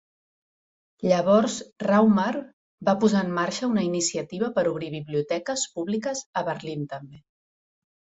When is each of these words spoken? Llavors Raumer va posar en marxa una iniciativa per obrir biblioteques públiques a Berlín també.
Llavors 1.09 1.57
Raumer 1.83 2.31
va 2.89 2.95
posar 3.03 3.21
en 3.25 3.29
marxa 3.35 3.69
una 3.73 3.83
iniciativa 3.89 4.49
per 4.55 4.63
obrir 4.71 4.89
biblioteques 4.95 5.67
públiques 5.77 6.23
a 6.43 6.45
Berlín 6.49 6.89
també. 6.95 7.21